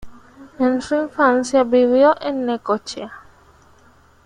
En 0.57 0.81
su 0.81 0.95
infancia 0.95 1.63
vivió 1.63 2.15
en 2.21 2.47
Necochea. 2.47 3.11